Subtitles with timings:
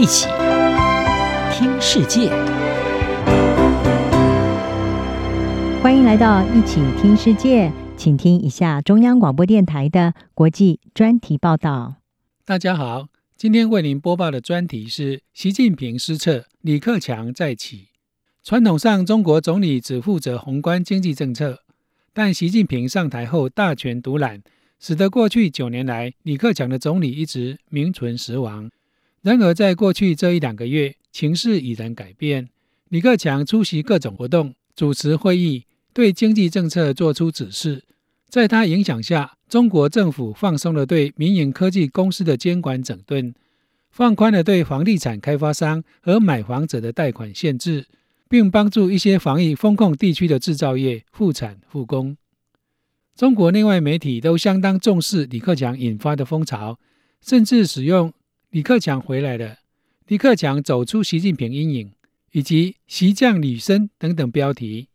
[0.00, 0.28] 一起
[1.52, 2.30] 听世界，
[5.82, 11.96] 欢迎来到一起听世界，请听一下中央广播电台的国际专题报道。
[12.46, 17.88] 大家好，今天为您播报的专题是习近平失策，李克强再起。
[18.42, 21.58] 传统上，中国总理只负责宏观经济政策，
[22.14, 24.40] 但习近平上台后大权独揽，
[24.78, 28.70] 使得过去九年来李克强的总理一直名存实亡。
[29.22, 32.48] 然而，在过去这一两个月，情势已然改变。
[32.88, 37.84] 李克强出席各种活动，主持会议，对经济政策作出指示。
[38.30, 43.34] 在他影响下，中国政府放松了对民营科技公司的监管整顿，
[43.90, 47.86] 放宽了对房地产开发商和买房者的贷款限制，
[48.26, 52.16] 并帮助一些防疫封控地区的制造业复产复工。
[53.14, 56.78] 中国内外媒体都相当重视李克强引发的风潮，
[57.20, 58.14] 甚至使用。
[58.50, 59.58] 李克强回来了，
[60.08, 61.92] 李克强走出习近平阴影，
[62.32, 64.88] 以及“习将履生”等等标题，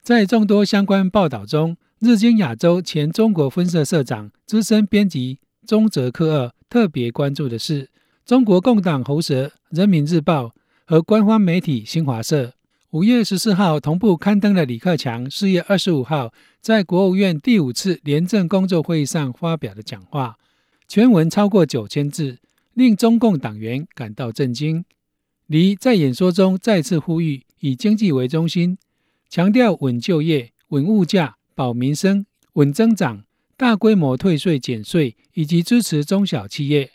[0.00, 7.90] 在众多相关报道中，日经亚洲前中国分社社长、资深编辑中泽克二特别关注的是，
[8.24, 10.44] 中国共党喉舌《人民日报》
[10.86, 12.52] 和官方媒体新华社
[12.90, 20.38] 五月十四号同步刊登了李克强四月二十五号在国务院第五次廉政工作会议上发表的讲话，
[20.86, 22.38] 全文超过九千字。
[22.74, 24.84] 令中共党员感到震惊。
[25.46, 28.78] 李在演说中再次呼吁以经济为中心，
[29.28, 33.24] 强调稳就业、稳物价、保民生、稳增长、
[33.56, 36.90] 大规模退税减税以及支持中小企业。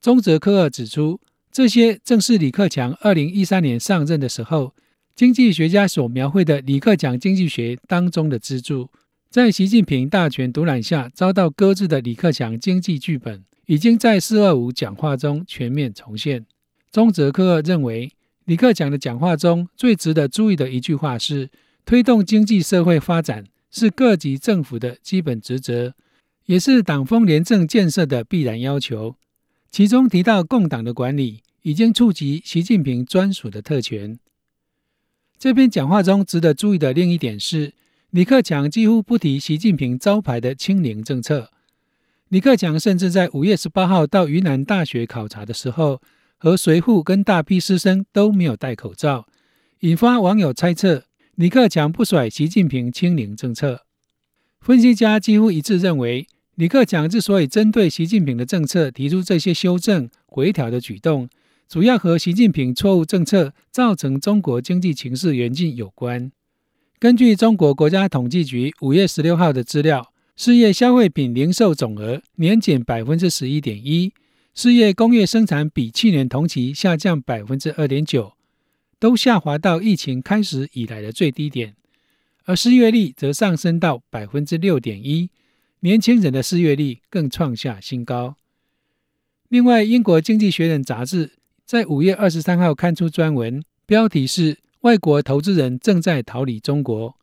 [0.00, 1.20] 中泽科二指出，
[1.50, 4.74] 这些正是李克强二零一三年上任的时候，
[5.14, 8.90] 经济学家所描绘的李克强经济学当中的支柱。
[9.30, 13.44] 在习近平大权独揽下遭到搁置的李克强经济剧本。
[13.68, 16.46] 已经在四二五讲话中全面重现。
[16.90, 18.10] 中泽科认为，
[18.46, 21.50] 李克强的讲话中最值得注意的一句话是
[21.84, 25.94] ：“推动经济社会发展是各级政府的基本职责，
[26.46, 29.16] 也是党风廉政建设的必然要求。”
[29.70, 34.18] 其中提到，共党的管理已经触及习近平专属的特权。
[35.38, 37.74] 这篇讲话中值得注意的另一点是，
[38.08, 41.50] 李克强几乎不提习近平招牌的清零政策。
[42.28, 46.02] 李克强甚至在五月十八号到云南大学考察的时候，
[46.36, 49.26] 和随护跟大批师生都没有戴口罩，
[49.80, 51.04] 引发网友猜测
[51.36, 53.84] 李克强不甩习近平清零政策。
[54.60, 61.30] 分析家几乎一致认为，李克强之所以针对习近平的政策提出这些修正回调的举动，
[61.66, 66.30] 主要和习近平错误政策造成中国经济情势严峻有关。
[66.98, 70.12] 根据中国国家统计局五月十六号的资料。
[70.40, 74.12] 四月消费品零售总额年减百分之十一点一，
[74.54, 78.34] 四月工业生产比去年同期下降百分之二点九，
[79.00, 81.74] 都下滑到疫情开始以来的最低点，
[82.44, 85.28] 而失业率则上升到百分之六点一，
[85.80, 88.36] 年轻人的失业率更创下新高。
[89.48, 91.32] 另外，英国经济学人杂志
[91.64, 97.16] 在五月二十三号刊出专文，标题是“外国投资人正在逃离中国”。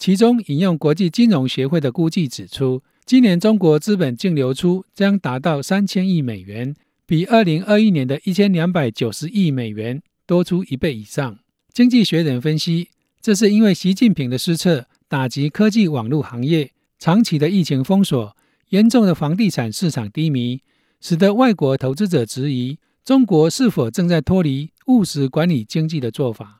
[0.00, 6.74] 其中引用国际金融协会的估计指出，今年中国资本净流出将达到三千亿美元，
[7.04, 11.38] 比二零二一年的一千两百九十亿美元多出一倍以上。
[11.74, 12.88] 经济学人分析，
[13.20, 18.34] 这是因为习近平的失策打击科技网络行业，长期的疫情封锁，
[18.70, 20.62] 严重的房地产市场低迷，
[21.02, 26.59] 使得外国投资者质疑中国是否正在脱离务实管理经济的做法。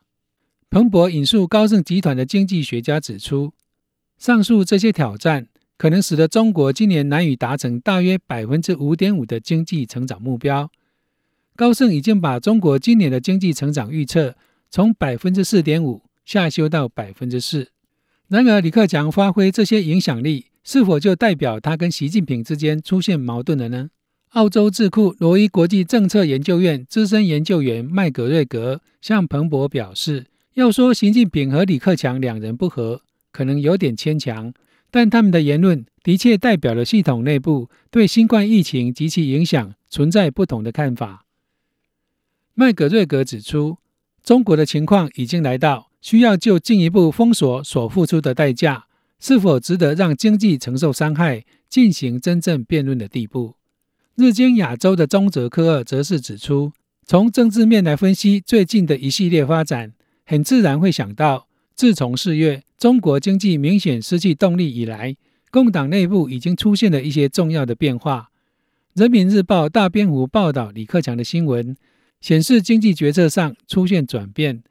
[0.70, 3.52] 彭博引述高盛集团的经济学家指出，
[4.18, 10.70] 上述这些挑战可能使得中国今年难以达成大约百分之五点五的经济成长目标。
[11.56, 14.36] 高盛已经把中国今年的经济成长预测
[14.70, 17.72] 从百分之四点五下修到百分之四。
[18.28, 23.90] 然而，李克强发挥这些影响力，是否就代表他跟习近平之间出现矛盾了呢？
[24.34, 30.26] 澳洲智库罗伊国际政策研究院资深研究员麦格瑞格向彭博表示。
[30.54, 34.52] 要说习近平和李克强两人不和，可能有点牵强，
[34.90, 41.24] 但他们的言论的确代表了系统内部对新冠疫情及其影响存在不同的看法。
[42.54, 43.78] 麦格瑞格指出，
[44.24, 48.86] 中国的情况已经来到需要就进一步封锁所付出的代价
[49.20, 53.54] 是否值得让经济承受伤害进行真正辩论的地步。
[54.16, 56.72] 日经亚洲的中泽科二则是指出，
[57.06, 59.92] 从政治面来分析最近的一系列发展。
[60.30, 65.16] 很自然会想到，自从四月中国经济明显失去动力以来，
[65.50, 68.30] 共党内部已经出现了一些重要的变化。
[68.94, 71.76] 人民日报大篇幅报道李克强的新闻，
[72.20, 74.62] 显示经济决策上出现转变，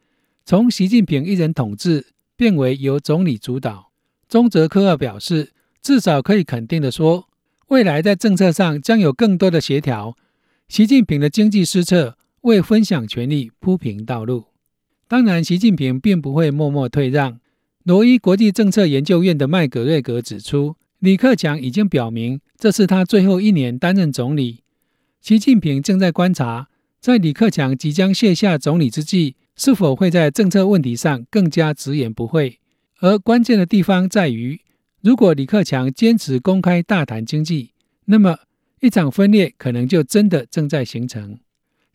[0.45, 2.07] 从习近平一人统治
[2.37, 3.91] 变为由总理主导。
[4.29, 5.51] 中泽科二表示，
[5.81, 7.27] 至少可以肯定地说，
[7.67, 10.15] 未来在政策上将有更多的协调。
[10.69, 14.45] 习近平的经济施策为分享权力铺平道路。
[15.09, 17.39] 当然，习近平并不会默默退让。
[17.83, 24.59] 罗伊国际政策研究院的麦格瑞格指出，李克强已经表明这是他最后一年担任总理。
[25.19, 26.67] 习近平正在观察，
[27.01, 32.59] 在李克强即将卸下总理之际，是否会在政策问题上更加直言不讳。
[32.99, 34.61] 而关键的地方在于，
[35.01, 37.71] 如果李克强坚持公开大谈经济，
[38.05, 38.37] 那么
[38.79, 41.39] 一场分裂可能就真的正在形成。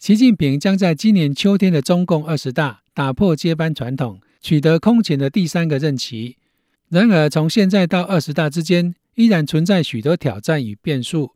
[0.01, 6.39] 习近平将在今年秋天的中共二十大打破接班传统，取得空前的第三个任期。
[6.89, 11.33] 然而，从现在到二十大之间，依然存在许多挑战与变数。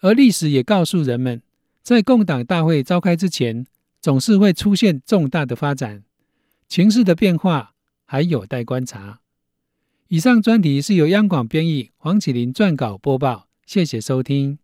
[0.00, 1.40] 而历史也告诉人们，
[1.82, 3.66] 在共党大会召开之前，
[4.00, 6.02] 总是会出现重大的发展。
[6.68, 7.74] 情势的变化
[8.04, 9.20] 还有待观察。
[10.08, 13.48] 以上专题是由央广编译，黄启麟撰稿播报。
[13.64, 14.61] 谢谢收听。